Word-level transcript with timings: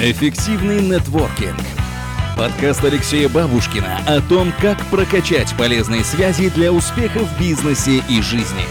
Эффективный 0.00 0.80
нетворкинг. 0.80 1.58
Подкаст 2.36 2.84
Алексея 2.84 3.28
Бабушкина 3.28 3.98
о 4.06 4.20
том, 4.20 4.52
как 4.62 4.80
прокачать 4.92 5.52
полезные 5.58 6.04
связи 6.04 6.50
для 6.50 6.72
успеха 6.72 7.18
в 7.18 7.40
бизнесе 7.40 8.04
и 8.08 8.22
жизни. 8.22 8.62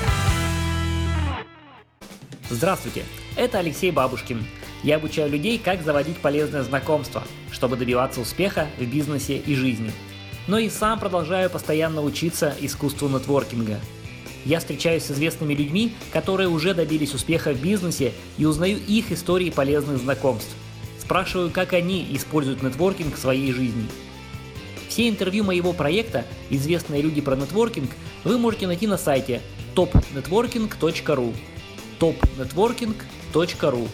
Здравствуйте, 2.50 3.04
это 3.36 3.60
Алексей 3.60 3.92
Бабушкин. 3.92 4.48
Я 4.84 4.96
обучаю 4.96 5.30
людей, 5.30 5.58
как 5.58 5.82
заводить 5.82 6.16
полезное 6.20 6.64
знакомство, 6.64 7.22
чтобы 7.52 7.76
добиваться 7.76 8.22
успеха 8.22 8.70
в 8.80 8.86
бизнесе 8.86 9.36
и 9.36 9.54
жизни. 9.54 9.92
Но 10.48 10.58
и 10.58 10.70
сам 10.70 10.98
продолжаю 10.98 11.50
постоянно 11.50 12.04
учиться 12.04 12.56
искусству 12.62 13.10
нетворкинга. 13.10 13.82
Я 14.46 14.60
встречаюсь 14.60 15.04
с 15.04 15.12
известными 15.12 15.54
людьми, 15.54 15.94
которые 16.14 16.48
уже 16.48 16.74
добились 16.74 17.14
успеха 17.14 17.52
в 17.52 17.62
бизнесе 17.62 18.14
и 18.38 18.46
узнаю 18.46 18.78
их 18.78 19.12
истории 19.12 19.50
полезных 19.50 19.98
знакомств– 19.98 20.56
Спрашиваю, 21.08 21.52
как 21.52 21.72
они 21.72 22.06
используют 22.12 22.62
нетворкинг 22.62 23.16
в 23.16 23.18
своей 23.18 23.54
жизни. 23.54 23.88
Все 24.90 25.08
интервью 25.08 25.46
моего 25.46 25.72
проекта 25.72 26.26
«Известные 26.50 27.02
люди 27.02 27.22
про 27.22 27.38
нетворкинг» 27.38 27.92
вы 28.26 28.38
можете 28.38 28.68
найти 28.68 28.88
на 28.88 28.98
сайте 28.98 29.42
topnetworking.ru 29.74 31.34
topnetworking.ru 32.02 33.88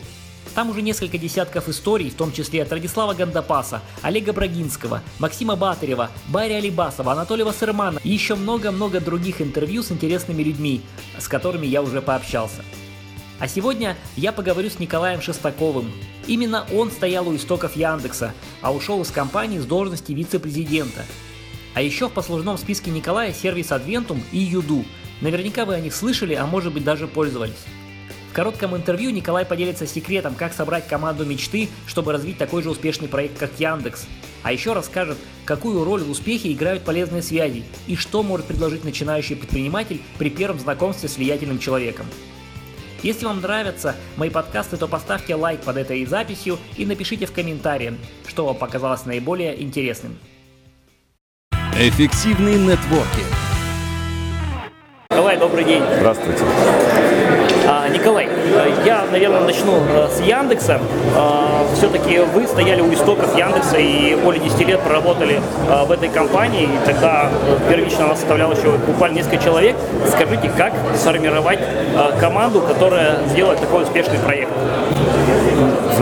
там 0.55 0.69
уже 0.71 0.81
несколько 0.81 1.19
десятков 1.19 1.69
историй, 1.69 2.09
в 2.09 2.15
том 2.15 2.31
числе 2.31 2.63
от 2.63 2.71
Радислава 2.71 3.13
Гандапаса, 3.13 3.81
Олега 4.01 4.33
Брагинского, 4.33 5.01
Максима 5.19 5.55
Батарева, 5.55 6.09
Барри 6.29 6.53
Алибасова, 6.53 7.11
Анатолия 7.11 7.43
Вассермана 7.43 7.99
и 8.03 8.09
еще 8.09 8.35
много-много 8.35 8.99
других 8.99 9.39
интервью 9.39 9.83
с 9.83 9.91
интересными 9.91 10.41
людьми, 10.41 10.81
с 11.19 11.27
которыми 11.27 11.67
я 11.67 11.81
уже 11.81 12.01
пообщался. 12.01 12.63
А 13.39 13.47
сегодня 13.47 13.97
я 14.15 14.31
поговорю 14.31 14.69
с 14.69 14.79
Николаем 14.79 15.21
Шестаковым. 15.21 15.91
Именно 16.27 16.65
он 16.71 16.91
стоял 16.91 17.27
у 17.27 17.35
истоков 17.35 17.75
Яндекса, 17.75 18.33
а 18.61 18.73
ушел 18.73 19.01
из 19.01 19.11
компании 19.11 19.59
с 19.59 19.65
должности 19.65 20.11
вице-президента. 20.11 21.03
А 21.73 21.81
еще 21.81 22.07
в 22.07 22.13
послужном 22.13 22.57
списке 22.57 22.91
Николая 22.91 23.33
сервис 23.33 23.71
Adventum 23.71 24.21
и 24.31 24.37
Юду. 24.37 24.85
Наверняка 25.21 25.65
вы 25.65 25.73
о 25.73 25.79
них 25.79 25.95
слышали, 25.95 26.35
а 26.35 26.45
может 26.45 26.73
быть 26.73 26.83
даже 26.83 27.07
пользовались. 27.07 27.65
В 28.29 28.35
коротком 28.35 28.75
интервью 28.75 29.09
Николай 29.09 29.45
поделится 29.45 29.85
секретом, 29.85 30.35
как 30.35 30.53
собрать 30.53 30.87
команду 30.87 31.25
мечты, 31.25 31.69
чтобы 31.87 32.11
развить 32.11 32.37
такой 32.37 32.63
же 32.63 32.69
успешный 32.69 33.07
проект, 33.07 33.37
как 33.37 33.59
Яндекс. 33.59 34.07
А 34.43 34.51
еще 34.51 34.73
расскажет, 34.73 35.17
какую 35.45 35.83
роль 35.83 36.03
в 36.03 36.09
успехе 36.09 36.51
играют 36.51 36.83
полезные 36.83 37.21
связи 37.21 37.63
и 37.87 37.95
что 37.95 38.23
может 38.23 38.45
предложить 38.45 38.83
начинающий 38.83 39.35
предприниматель 39.35 40.01
при 40.17 40.29
первом 40.29 40.59
знакомстве 40.59 41.09
с 41.09 41.17
влиятельным 41.17 41.59
человеком. 41.59 42.05
Если 43.03 43.25
вам 43.25 43.41
нравятся 43.41 43.95
мои 44.15 44.29
подкасты, 44.29 44.77
то 44.77 44.87
поставьте 44.87 45.35
лайк 45.35 45.59
под 45.59 45.75
этой 45.75 46.05
записью 46.05 46.57
и 46.77 46.85
напишите 46.85 47.25
в 47.25 47.33
комментарии, 47.33 47.97
что 48.25 48.45
вам 48.45 48.55
показалось 48.55 49.05
наиболее 49.05 49.61
интересным. 49.61 50.17
Эффективный 51.75 52.55
нетворкинг. 52.55 53.27
Николай, 55.11 55.37
добрый 55.37 55.65
день. 55.65 55.83
Здравствуйте. 55.97 56.43
А, 57.75 57.89
Николай, 57.89 58.29
я, 58.85 59.03
наверное, 59.11 59.41
начну 59.41 59.77
э, 59.77 60.07
с 60.07 60.19
Яндекса. 60.19 60.79
А, 61.17 61.65
Все-таки 61.75 62.19
вы 62.19 62.45
стояли 62.45 62.81
у 62.81 62.93
истоков 62.93 63.35
Яндекса 63.35 63.77
и 63.77 64.13
более 64.13 64.43
10 64.43 64.67
лет 64.67 64.79
проработали 64.81 65.41
а, 65.67 65.83
в 65.83 65.91
этой 65.91 66.09
компании. 66.09 66.65
И 66.65 66.85
тогда 66.85 67.29
э, 67.31 67.71
первично 67.71 68.05
она 68.05 68.15
составляла 68.15 68.53
еще 68.53 68.73
буквально 68.85 69.15
несколько 69.15 69.43
человек. 69.43 69.75
Скажите, 70.07 70.51
как 70.55 70.73
сформировать 70.95 71.59
команду, 72.19 72.61
которая 72.61 73.17
сделает 73.29 73.59
такой 73.59 73.83
успешный 73.83 74.19
проект? 74.19 74.51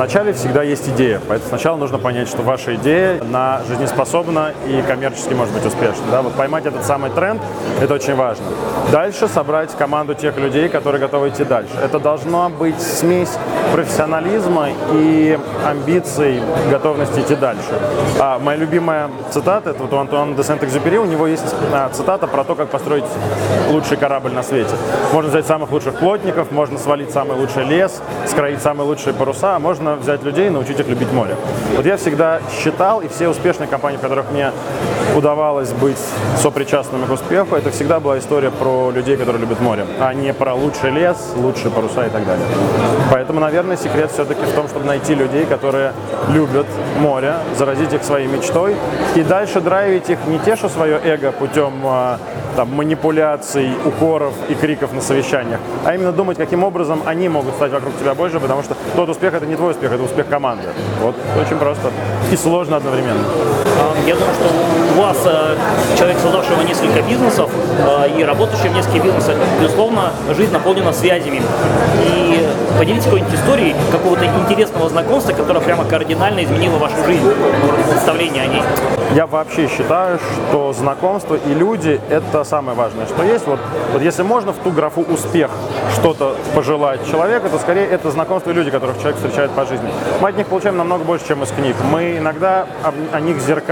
Вначале 0.02 0.34
всегда 0.34 0.64
есть 0.64 0.90
идея, 0.90 1.22
поэтому 1.28 1.50
сначала 1.50 1.78
нужно 1.78 2.00
понять, 2.00 2.28
что 2.28 2.42
ваша 2.42 2.74
идея 2.74 3.24
на 3.24 3.62
жизнеспособна 3.68 4.52
и 4.68 4.82
коммерчески 4.82 5.36
может 5.36 5.54
быть 5.54 5.64
успешна. 5.64 6.02
Да? 6.10 6.24
Вот 6.24 6.34
поймать 6.34 6.66
этот 6.66 6.84
самый 6.84 7.12
тренд– 7.12 7.40
это 7.82 7.94
очень 7.94 8.16
важно. 8.16 8.44
Дальше 8.92 9.28
собрать 9.28 9.70
команду 9.78 10.16
тех 10.16 10.36
людей, 10.38 10.70
которые 10.70 11.00
готовы 11.00 11.30
идти 11.30 11.44
дальше. 11.44 11.74
Это 11.80 12.00
должна 12.00 12.50
быть 12.50 12.82
смесь 12.82 13.30
профессионализма 13.74 14.70
и 14.92 15.40
амбиций, 15.68 16.42
готовности 16.72 17.20
идти 17.20 17.36
дальше. 17.36 17.80
А 18.20 18.40
моя 18.40 18.58
любимая 18.58 19.12
цитата, 19.30 19.70
это 19.70 19.84
вот 19.84 19.94
у 19.94 19.98
Антуана 19.98 20.36
де 20.36 20.42
Сент-Экзюпери, 20.42 20.98
у 20.98 21.06
него 21.06 21.28
есть 21.28 21.56
а, 21.72 21.90
цитата 21.90 22.26
про 22.26 22.44
то, 22.44 22.56
как 22.56 22.70
построить 22.70 23.06
лучший 23.70 23.98
корабль 23.98 24.32
на 24.32 24.42
свете. 24.42 24.74
Можно 25.14 25.30
взять 25.30 25.46
самых 25.46 25.72
лучших 25.72 25.94
плотников, 26.00 26.52
можно 26.52 26.80
свалить 26.80 27.12
самый 27.12 27.38
лучший 27.38 27.66
лес, 27.66 28.02
скроить 28.26 28.64
самые 28.64 28.88
лучшие 28.88 29.14
паруса, 29.14 29.56
а 29.56 29.60
можно 29.60 29.91
взять 29.96 30.24
людей 30.24 30.48
и 30.48 30.50
научить 30.50 30.80
их 30.80 30.88
любить 30.88 31.12
море. 31.12 31.36
Вот 31.76 31.86
я 31.86 31.98
всегда 31.98 32.42
считал, 32.62 33.02
и 33.02 33.08
все 33.08 33.30
успешные 33.30 33.68
компании, 33.68 33.98
в 33.98 34.02
которых 34.02 34.32
мне 34.32 34.52
удавалось 35.16 35.72
быть 35.72 35.98
сопричастными 36.38 37.06
к 37.06 37.12
успеху, 37.12 37.56
это 37.56 37.72
всегда 37.72 38.00
была 38.00 38.20
история 38.20 38.52
про 38.52 38.92
людей, 38.92 39.18
которые 39.18 39.42
любят 39.42 39.60
море, 39.62 39.86
а 40.00 40.14
не 40.14 40.34
про 40.34 40.54
лучший 40.54 40.92
лес, 40.92 41.18
лучшие 41.36 41.72
паруса 41.72 42.06
и 42.06 42.10
так 42.10 42.26
далее. 42.26 42.46
Поэтому, 43.12 43.40
наверное, 43.40 43.78
секрет 43.78 44.12
все-таки 44.12 44.42
в 44.42 44.54
том, 44.54 44.68
чтобы 44.68 44.86
найти 44.86 45.16
людей, 45.16 45.46
которые 45.46 45.94
любят 46.30 46.68
море, 47.00 47.36
заразить 47.58 47.94
их 47.94 48.04
своей 48.04 48.28
мечтой 48.28 48.76
и 49.16 49.22
дальше 49.22 49.62
драйвить 49.62 50.10
их 50.10 50.20
не 50.28 50.40
те, 50.40 50.56
что 50.56 50.70
свое 50.70 51.00
эго 51.04 51.32
путем 51.32 51.74
а, 51.84 52.18
там, 52.56 52.74
манипуляций, 52.74 53.72
укоров 53.86 54.34
и 54.50 54.56
криков 54.56 54.94
на 54.94 55.02
совещаниях, 55.02 55.60
а 55.86 55.96
именно 55.96 56.12
думать, 56.12 56.38
каким 56.38 56.64
образом 56.64 57.02
они 57.06 57.30
могут 57.30 57.56
стать 57.56 57.72
вокруг 57.72 57.98
тебя 57.98 58.14
больше, 58.14 58.40
потому 58.40 58.64
что 58.64 58.76
тот 58.96 59.10
успех 59.10 59.34
это 59.34 59.46
не 59.46 59.56
твой 59.56 59.72
успех, 59.72 59.92
это 59.92 60.04
успех 60.04 60.28
команды. 60.28 60.68
Вот 61.02 61.16
очень 61.40 61.58
просто 61.58 61.92
и 62.32 62.36
сложно 62.36 62.78
одновременно. 62.78 63.24
Я 64.06 64.16
думаю, 64.16 64.34
что 64.34 64.50
у 64.98 65.02
вас 65.02 65.18
э, 65.26 65.56
человек, 65.98 66.18
создавшего 66.20 66.62
несколько 66.62 67.02
бизнесов 67.02 67.50
э, 67.80 68.20
и 68.20 68.24
работающий 68.24 68.70
в 68.70 68.76
нескольких 68.76 69.04
бизнесах, 69.04 69.36
безусловно, 69.60 70.12
жизнь 70.36 70.52
наполнена 70.52 70.94
связями. 70.94 71.42
И 72.06 72.48
поделитесь 72.78 73.06
какой-нибудь 73.06 73.34
историей 73.34 73.76
какого-то 73.92 74.26
интересного 74.26 74.90
знакомства, 74.90 75.34
которое 75.34 75.60
прямо 75.62 75.86
кардинально 75.86 76.44
изменило 76.44 76.78
вашу 76.78 76.96
жизнь, 77.06 77.28
представление 77.90 78.44
о 78.44 78.48
ней. 78.48 78.62
Я 79.16 79.28
вообще 79.28 79.68
считаю, 79.68 80.20
что 80.20 80.74
знакомство 80.74 81.36
и 81.36 81.54
люди– 81.54 82.00
это 82.10 82.44
самое 82.44 82.78
важное, 82.78 83.06
что 83.06 83.24
есть. 83.24 83.46
Вот, 83.46 83.60
вот 83.94 84.02
если 84.02 84.24
можно 84.24 84.54
в 84.54 84.58
ту 84.58 84.72
графу 84.72 85.02
«успех» 85.02 85.52
что-то 85.96 86.36
пожелать 86.56 87.00
человеку, 87.10 87.50
то 87.50 87.60
скорее 87.60 87.86
это 87.86 88.10
знакомство 88.10 88.52
и 88.52 88.54
люди, 88.54 88.72
которых 88.72 88.98
человек 88.98 89.18
встречает 89.18 89.52
по 89.52 89.66
жизни. 89.66 89.90
Мы 90.22 90.30
от 90.30 90.38
них 90.38 90.48
получаем 90.48 90.78
намного 90.78 91.04
больше, 91.04 91.28
чем 91.28 91.44
из 91.44 91.50
книг. 91.50 91.76
Мы 91.92 92.18
иногда 92.18 92.68
о 93.12 93.20
них 93.20 93.40
зеркалим 93.42 93.71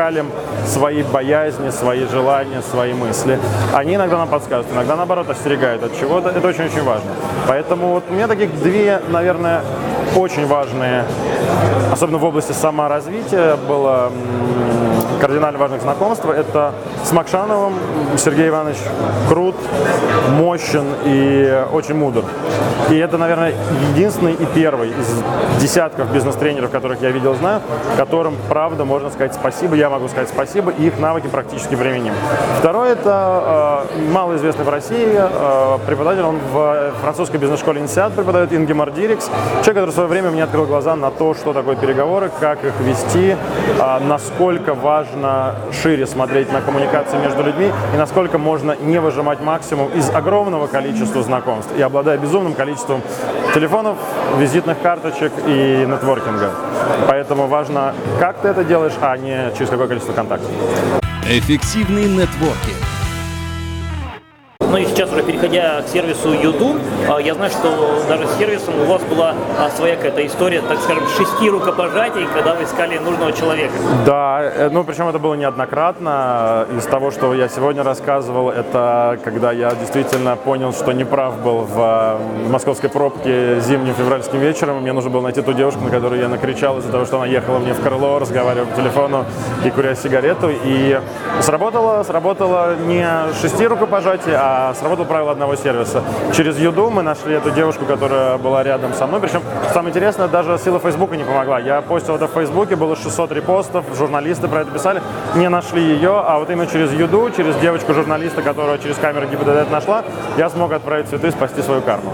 свои 0.66 1.04
боязни, 1.04 1.70
свои 1.72 2.06
желания, 2.06 2.62
свои 2.62 2.94
мысли. 2.94 3.40
Они 3.74 3.96
иногда 3.96 4.18
нам 4.18 4.28
подсказывают, 4.30 4.72
иногда 4.74 4.96
наоборот 4.96 5.30
остерегают 5.30 5.84
от 5.84 6.00
чего-то. 6.00 6.30
Это 6.30 6.48
очень-очень 6.48 6.84
важно. 6.84 7.12
Поэтому 7.48 7.90
вот 7.90 8.04
у 8.10 8.14
меня 8.14 8.28
таких 8.28 8.58
две, 8.62 9.02
наверное, 9.10 9.62
очень 10.16 10.48
важные, 10.48 11.04
особенно 11.92 12.18
в 12.18 12.24
области 12.24 12.54
саморазвития, 12.54 13.56
было 13.58 14.12
кардинально 15.20 15.60
важных 15.60 15.82
знакомств. 15.82 16.26
Это 16.26 16.74
с 17.04 17.12
Макшановым 17.12 17.74
Сергей 18.18 18.50
Иванович 18.50 18.78
крут, 19.28 19.56
мощен 20.32 20.86
и 21.06 21.64
очень 21.72 21.96
мудр. 21.96 22.24
И 22.90 22.98
это, 22.98 23.18
наверное, 23.18 23.54
единственный 23.92 24.34
и 24.34 24.46
первый 24.46 24.90
из 24.90 25.62
десятков 25.62 26.12
бизнес-тренеров, 26.12 26.72
которых 26.72 27.02
я 27.02 27.12
видел, 27.12 27.36
знаю, 27.36 27.62
которым, 27.98 28.36
правда, 28.48 28.86
можно 28.86 29.10
сказать 29.12 29.34
спасибо, 29.34 29.76
я 29.76 29.90
могу 29.90 30.08
сказать 30.08 30.30
спасибо, 30.30 30.72
и 30.72 30.88
их 30.88 30.98
навыки 31.00 31.28
практически 31.28 31.76
применим. 31.76 32.14
Второй– 32.60 32.90
это 32.92 33.86
э, 33.96 34.12
малоизвестный 34.12 34.66
в 34.66 34.70
России 34.70 35.14
э, 35.14 35.78
преподаватель, 35.86 36.24
он 36.24 36.40
в 36.52 36.92
французской 37.02 37.38
бизнес-школе 37.38 37.82
«Инсиад» 37.82 38.14
преподает 38.14 38.54
Ингемар 38.54 38.92
Дирикс, 38.92 39.26
человек, 39.26 39.66
который 39.66 39.90
в 39.90 39.94
свое 39.94 40.10
время 40.10 40.32
мне 40.32 40.44
открыл 40.44 40.66
глаза 40.66 40.96
на 40.96 41.12
то, 41.12 41.36
что 41.36 41.54
такое 41.54 41.76
переговоры, 41.76 42.32
как 42.40 42.64
их 42.64 42.74
вести, 42.80 43.36
э, 43.80 44.00
насколько 44.08 44.74
важно 44.74 45.09
шире 45.72 46.06
смотреть 46.08 46.52
на 46.52 46.62
коммуникации 46.62 47.18
между 47.18 47.44
людьми 47.44 47.72
и 47.94 47.98
насколько 47.98 48.38
можно 48.38 48.76
не 48.80 49.00
выжимать 49.00 49.42
максимум 49.42 49.90
из 49.90 50.10
огромного 50.10 50.68
количества 50.68 51.24
знакомств 51.24 51.72
и 51.78 51.82
обладая 51.82 52.18
безумным 52.18 52.54
количеством 52.54 53.02
телефонов, 53.54 53.98
визитных 54.38 54.82
карточек 54.82 55.32
и 55.48 55.86
нетворкинга. 55.88 56.52
Поэтому 57.08 57.48
важно, 57.48 57.94
как 58.20 58.40
ты 58.40 58.50
это 58.50 58.64
делаешь, 58.64 58.94
а 59.02 59.18
не 59.18 59.52
через 59.58 59.70
какое 59.70 59.88
количество 59.88 60.14
контактов. 60.14 60.50
Эффективный 61.28 62.06
нетворкинг. 62.06 62.99
Ну 64.70 64.78
и 64.78 64.86
сейчас 64.86 65.12
уже 65.12 65.24
переходя 65.24 65.82
к 65.82 65.88
сервису 65.88 66.32
Юду, 66.32 66.76
а, 67.10 67.18
я 67.20 67.34
знаю, 67.34 67.50
что 67.50 68.04
даже 68.08 68.28
с 68.28 68.38
сервисом 68.38 68.80
у 68.80 68.86
вас 68.86 69.02
была 69.02 69.34
а, 69.58 69.68
своя 69.72 69.96
какая-то 69.96 70.28
история, 70.28 70.62
так 70.62 70.80
скажем, 70.80 71.08
шести 71.08 71.50
рукопожатий, 71.50 72.28
когда 72.36 72.54
вы 72.54 72.66
искали 72.66 73.00
нужного 73.00 73.32
человека. 73.32 73.74
Да, 74.06 74.42
э, 74.44 74.70
ну 74.72 74.84
причем 74.84 75.08
это 75.08 75.18
было 75.18 75.34
неоднократно. 75.34 76.68
Из 76.78 76.84
того, 76.84 77.10
что 77.10 77.34
я 77.34 77.50
сегодня 77.50 77.82
рассказывал, 77.82 78.52
это 78.52 79.18
когда 79.24 79.52
я 79.52 79.72
действительно 79.72 80.36
понял, 80.36 80.72
что 80.72 80.92
неправ 80.92 81.42
был 81.42 81.62
в 81.62 82.20
э, 82.46 82.50
московской 82.50 82.92
пробке 82.92 83.60
зимним 83.62 83.96
февральским 83.96 84.38
вечером. 84.38 84.82
Мне 84.82 84.94
нужно 84.94 85.10
было 85.10 85.22
найти 85.22 85.42
ту 85.42 85.54
девушку, 85.54 85.84
на 85.84 85.90
которую 85.90 86.22
я 86.22 86.28
накричал 86.28 86.78
из-за 86.78 86.92
того, 86.92 87.06
что 87.06 87.18
она 87.18 87.26
ехала 87.26 87.58
мне 87.58 87.74
в 87.74 87.82
крыло, 87.82 88.20
разговаривала 88.20 88.68
по 88.68 88.76
телефону 88.76 89.26
и 89.66 89.72
куря 89.72 89.96
сигарету. 89.96 90.52
И 90.64 91.00
сработало, 91.42 92.04
сработало 92.04 92.76
не 92.76 93.04
шести 93.42 93.66
рукопожатий, 93.66 94.34
а 94.36 94.59
сработало 94.80 95.06
правило 95.06 95.32
одного 95.32 95.56
сервиса. 95.56 96.04
Через 96.36 96.58
Юду 96.60 96.90
мы 96.90 97.04
нашли 97.04 97.36
эту 97.36 97.52
девушку, 97.52 97.86
которая 97.86 98.38
была 98.38 98.64
рядом 98.64 98.94
со 98.94 99.08
мной. 99.08 99.20
Причем, 99.20 99.42
самое 99.74 99.90
интересное, 99.90 100.28
даже 100.28 100.58
сила 100.58 100.80
Фейсбука 100.80 101.18
не 101.18 101.24
помогла. 101.24 101.60
Я 101.60 101.82
постил 101.82 102.16
это 102.16 102.28
в 102.28 102.32
Фейсбуке, 102.32 102.76
было 102.76 102.96
600 102.96 103.32
репостов, 103.32 103.86
журналисты 103.98 104.48
про 104.48 104.62
это 104.62 104.72
писали, 104.72 105.02
не 105.36 105.50
нашли 105.50 105.82
ее, 105.82 106.22
а 106.26 106.40
вот 106.40 106.50
именно 106.50 106.68
через 106.68 106.92
Юду, 106.94 107.30
через 107.36 107.56
девочку-журналиста, 107.58 108.42
которая 108.42 108.78
через 108.78 108.98
камеру 108.98 109.28
ГИБДД 109.28 109.72
нашла, 109.72 110.04
я 110.38 110.50
смог 110.50 110.72
отправить 110.74 111.08
цветы 111.10 111.32
спасти 111.32 111.62
свою 111.62 111.82
карму. 111.82 112.12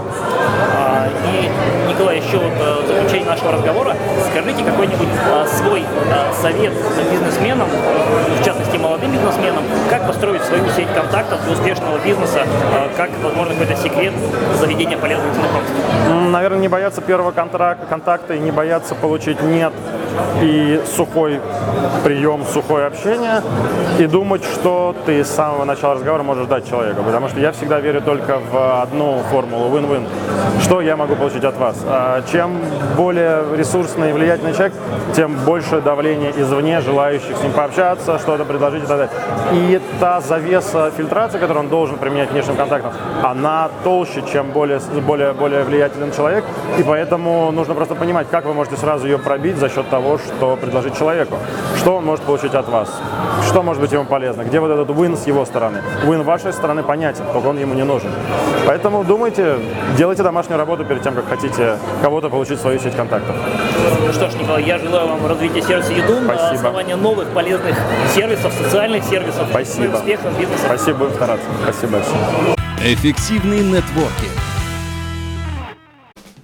И, 1.26 1.88
Николай, 1.88 2.18
еще 2.18 2.38
вот 2.38 2.52
э, 2.58 2.82
в 2.82 2.86
заключение 2.86 3.26
нашего 3.26 3.52
разговора, 3.52 3.96
скажите 4.30 4.64
какой-нибудь 4.64 5.08
а, 5.30 5.46
свой 5.46 5.84
а, 6.10 6.32
совет 6.34 6.72
бизнесменам, 7.10 7.68
в 8.40 8.44
частности 8.44 8.76
молодым 8.76 9.12
бизнесменам, 9.12 9.64
как 9.90 10.06
построить 10.06 10.42
свою 10.42 10.68
сеть 10.70 10.92
контактов 10.94 11.42
для 11.44 11.52
успешного 11.52 11.98
бизнеса, 11.98 12.40
как, 12.96 13.10
возможно, 13.22 13.54
какой-то 13.54 13.76
секрет 13.76 14.12
заведения 14.58 14.96
полезных 14.98 15.32
знакомств? 15.34 15.72
Наверное, 16.30 16.58
не 16.58 16.68
бояться 16.68 17.00
первого 17.00 17.32
контакта 17.32 18.34
и 18.34 18.38
не 18.38 18.50
бояться 18.50 18.94
получить 18.94 19.42
«нет» 19.42 19.72
и 20.42 20.80
сухой 20.96 21.40
прием, 22.04 22.44
сухое 22.52 22.86
общение, 22.86 23.42
и 23.98 24.06
думать, 24.06 24.44
что 24.44 24.94
ты 25.06 25.24
с 25.24 25.28
самого 25.28 25.64
начала 25.64 25.94
разговора 25.94 26.22
можешь 26.22 26.46
дать 26.46 26.68
человеку. 26.68 27.02
Потому 27.02 27.28
что 27.28 27.40
я 27.40 27.52
всегда 27.52 27.80
верю 27.80 28.00
только 28.00 28.38
в 28.38 28.82
одну 28.82 29.20
формулу 29.30 29.76
win-win. 29.76 30.06
Что 30.62 30.80
я 30.80 30.96
могу 30.96 31.16
получить 31.16 31.44
от 31.44 31.56
вас? 31.56 31.76
А 31.86 32.22
чем 32.30 32.58
более 32.96 33.42
ресурсный 33.56 34.10
и 34.10 34.12
влиятельный 34.12 34.52
человек, 34.52 34.74
тем 35.14 35.34
больше 35.44 35.80
давления 35.80 36.32
извне, 36.36 36.80
желающих 36.80 37.36
с 37.36 37.42
ним 37.42 37.52
пообщаться, 37.52 38.18
что-то 38.18 38.44
предложить 38.44 38.84
и 38.84 38.86
так 38.86 38.98
далее. 38.98 39.10
И 39.52 39.80
та 40.00 40.20
завеса 40.20 40.90
фильтрации, 40.96 41.38
которую 41.38 41.64
он 41.64 41.70
должен 41.70 41.96
применять 41.98 42.30
внешним 42.30 42.56
контактом, 42.56 42.92
она 43.22 43.70
толще, 43.84 44.22
чем 44.32 44.50
более, 44.50 44.80
более, 45.06 45.32
более 45.32 45.62
влиятельный 45.62 46.10
человек, 46.12 46.44
и 46.78 46.82
поэтому 46.82 47.50
нужно 47.50 47.74
просто 47.74 47.94
понимать, 47.94 48.26
как 48.30 48.44
вы 48.44 48.54
можете 48.54 48.76
сразу 48.76 49.06
ее 49.06 49.18
пробить 49.18 49.56
за 49.56 49.68
счет 49.68 49.88
того, 49.88 50.05
того, 50.06 50.18
что 50.18 50.56
предложить 50.56 50.96
человеку. 50.96 51.36
Что 51.78 51.96
он 51.96 52.04
может 52.04 52.24
получить 52.24 52.54
от 52.54 52.68
вас? 52.68 52.88
Что 53.48 53.62
может 53.62 53.82
быть 53.82 53.92
ему 53.92 54.04
полезно? 54.04 54.42
Где 54.42 54.60
вот 54.60 54.70
этот 54.70 54.88
win 54.88 55.16
с 55.16 55.26
его 55.26 55.44
стороны? 55.44 55.82
Win 56.04 56.22
вашей 56.22 56.52
стороны 56.52 56.82
понятен, 56.82 57.24
только 57.32 57.46
он 57.48 57.58
ему 57.58 57.74
не 57.74 57.84
нужен. 57.84 58.10
Поэтому 58.66 59.04
думайте, 59.04 59.58
делайте 59.96 60.22
домашнюю 60.22 60.58
работу 60.58 60.84
перед 60.84 61.02
тем, 61.02 61.14
как 61.14 61.28
хотите 61.28 61.78
кого-то 62.02 62.28
получить 62.28 62.58
в 62.58 62.60
свою 62.60 62.78
сеть 62.78 62.94
контактов. 62.94 63.34
Ну 64.06 64.12
что 64.12 64.30
ж, 64.30 64.34
Николай, 64.34 64.62
я 64.64 64.78
желаю 64.78 65.08
вам 65.08 65.26
развития 65.26 65.62
сервиса 65.62 65.92
Еду, 65.92 66.18
основания 66.30 66.96
новых 66.96 67.28
полезных 67.30 67.76
сервисов, 68.14 68.52
социальных 68.52 69.04
сервисов, 69.04 69.46
Спасибо. 69.50 69.96
успехов 69.96 70.32
в 70.32 70.38
бизнесе. 70.38 70.62
Спасибо, 70.66 70.98
будем 70.98 71.14
стараться. 71.14 71.46
Спасибо 71.62 71.92
большое. 71.92 72.56
Эффективный 72.94 73.60
нетворкинг. 73.60 74.30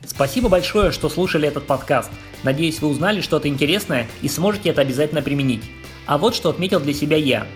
Спасибо 0.06 0.49
большое, 0.49 0.91
что 0.91 1.09
слушали 1.09 1.49
этот 1.49 1.67
подкаст. 1.67 2.11
Надеюсь, 2.43 2.81
вы 2.81 2.89
узнали 2.89 3.21
что-то 3.21 3.49
интересное 3.49 4.09
и 4.21 4.29
сможете 4.29 4.71
это 4.71 4.81
обязательно 4.81 5.23
применить. 5.23 5.62
А 6.06 6.19
вот 6.19 6.35
что 6.35 6.50
отметил 6.50 6.81
для 6.81 6.93
себя 6.93 7.17
я. 7.17 7.47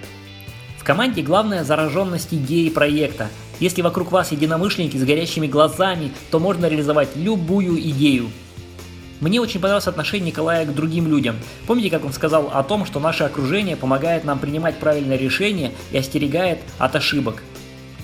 В 0.78 0.84
команде 0.84 1.22
главная 1.22 1.64
зараженность 1.64 2.32
идеи 2.32 2.68
проекта. 2.68 3.28
Если 3.58 3.82
вокруг 3.82 4.12
вас 4.12 4.32
единомышленники 4.32 4.96
с 4.96 5.04
горящими 5.04 5.46
глазами, 5.46 6.12
то 6.30 6.38
можно 6.38 6.66
реализовать 6.66 7.16
любую 7.16 7.80
идею. 7.80 8.30
Мне 9.20 9.40
очень 9.40 9.60
понравилось 9.60 9.86
отношение 9.86 10.30
Николая 10.30 10.66
к 10.66 10.74
другим 10.74 11.08
людям. 11.08 11.36
Помните, 11.66 11.90
как 11.90 12.04
он 12.04 12.12
сказал 12.12 12.50
о 12.52 12.62
том, 12.62 12.84
что 12.84 13.00
наше 13.00 13.24
окружение 13.24 13.74
помогает 13.74 14.24
нам 14.24 14.38
принимать 14.38 14.78
правильные 14.78 15.18
решения 15.18 15.72
и 15.90 15.96
остерегает 15.96 16.58
от 16.78 16.94
ошибок. 16.96 17.42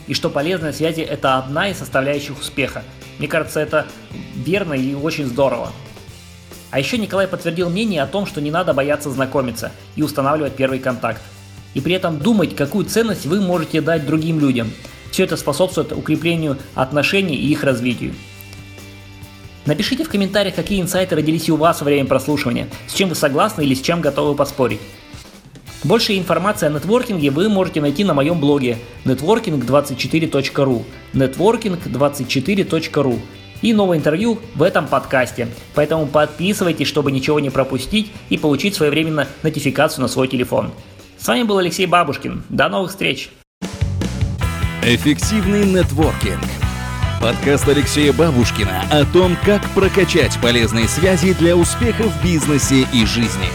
И 0.07 0.15
что 0.15 0.31
полезные 0.31 0.73
связи– 0.73 1.01
это 1.03 1.37
одна 1.37 1.69
из 1.69 1.79
составляющих 1.79 2.41
успеха. 2.41 2.83
Мне 3.19 3.29
кажется, 3.29 3.61
это 3.61 3.87
верно 4.35 4.73
и 4.73 4.95
очень 4.95 5.27
здорово. 5.27 5.71
А 6.73 6.79
еще 6.79 6.97
Николай 6.97 7.29
подтвердил 7.29 7.69
мнение 7.69 8.03
о 8.03 8.07
том, 8.07 8.25
что 8.25 8.41
не 8.41 8.51
надо 8.51 8.73
бояться 8.73 9.11
знакомиться 9.11 9.73
и 9.95 10.03
устанавливать 10.03 10.57
первый 10.57 10.79
контакт. 10.79 11.21
И 11.75 11.83
при 11.83 11.95
этом 11.95 12.19
думать, 12.19 12.57
какую 12.57 12.87
ценность 12.87 13.27
вы 13.27 13.43
можете 13.43 13.83
дать 13.83 14.07
другим 14.07 14.41
людям. 14.41 14.73
Все 15.11 15.25
это 15.25 15.37
способствует 15.37 15.93
укреплению 15.93 16.57
отношений 16.75 17.37
и 17.37 17.53
их 17.53 17.63
развитию. 17.63 18.15
Напишите 19.67 20.03
в 20.03 20.09
комментариях, 20.09 20.55
какие 20.55 20.81
инсайты 20.81 21.15
родились 21.15 21.51
у 21.51 21.57
вас 21.57 21.83
во 21.83 21.85
время 21.85 22.07
прослушивания, 22.07 22.69
с 22.89 22.95
чем 22.95 23.11
вы 23.11 23.17
согласны 23.17 23.63
или 23.63 23.75
с 23.75 23.83
чем 23.83 24.01
готовы 24.01 24.35
поспорить. 24.35 24.81
Больше 25.85 26.17
информации 26.17 26.67
о 26.67 26.71
нетворкинге 26.71 27.31
вы 27.31 27.51
можете 27.51 27.83
найти 27.83 28.03
на 28.03 28.15
моем 28.15 28.41
блоге 28.41 28.79
networking24.ru 29.05 30.85
networking24.ru 31.13 33.21
и 33.63 33.73
новое 33.73 33.99
интервью 33.99 34.39
в 34.55 34.63
этом 34.63 34.87
подкасте. 34.87 35.49
Поэтому 35.75 36.07
подписывайтесь, 36.07 36.89
чтобы 36.89 37.13
ничего 37.13 37.41
не 37.41 37.51
пропустить 37.51 38.13
и 38.29 38.37
получить 38.37 38.75
своевременно 38.75 39.27
нотификацию 39.43 40.03
на 40.03 40.09
свой 40.09 40.29
телефон. 40.29 40.73
С 41.19 41.27
вами 41.27 41.45
был 41.45 41.59
Алексей 41.59 41.87
Бабушкин. 41.87 42.43
До 42.49 42.69
новых 42.69 42.91
встреч! 42.91 43.31
Эффективный 44.83 45.65
нетворкинг. 45.65 46.43
Подкаст 47.21 47.69
Алексея 47.69 48.13
Бабушкина 48.13 48.83
о 48.91 49.05
том, 49.05 49.37
как 49.47 49.65
прокачать 49.71 50.37
полезные 50.43 50.89
связи 50.89 51.35
для 51.35 51.57
успеха 51.57 52.03
в 52.03 52.25
бизнесе 52.25 52.85
и 52.93 53.07
жизни. 53.07 53.47